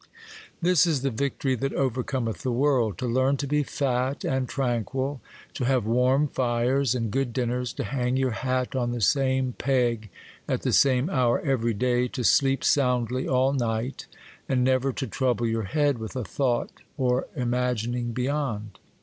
'This 0.63 0.87
is 0.87 1.01
the 1.03 1.11
victory 1.11 1.53
that 1.53 1.73
overcometh 1.73 2.39
the 2.41 2.51
world,'—to 2.51 3.05
learn 3.05 3.37
to 3.37 3.45
be 3.45 3.61
fat 3.61 4.23
and 4.25 4.49
tranquil, 4.49 5.21
to 5.53 5.63
have 5.65 5.85
warm 5.85 6.27
fires 6.27 6.95
and 6.95 7.11
good 7.11 7.31
dinners, 7.31 7.71
to 7.71 7.83
hang 7.83 8.17
your 8.17 8.31
hat 8.31 8.75
on 8.75 8.89
the 8.93 8.99
same 8.99 9.53
peg 9.59 10.09
at 10.47 10.63
the 10.63 10.73
same 10.73 11.07
hour 11.11 11.39
every 11.41 11.75
day, 11.75 12.07
to 12.07 12.23
sleep 12.23 12.63
soundly 12.63 13.27
all 13.27 13.53
night, 13.53 14.07
and 14.49 14.63
never 14.63 14.91
to 14.91 15.05
trouble 15.05 15.45
your 15.45 15.65
head 15.65 15.99
with 15.99 16.15
a 16.15 16.23
thought 16.23 16.71
or 16.97 17.27
imagining 17.35 18.11
beyond. 18.11 18.79